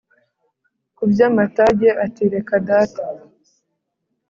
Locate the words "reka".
2.33-2.55